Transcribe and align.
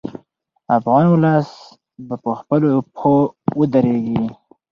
افغان 0.77 1.05
ولس 1.13 1.49
به 2.07 2.15
په 2.23 2.31
خپلو 2.39 2.69
پښو 2.93 3.15
ودرېږي. 3.59 4.23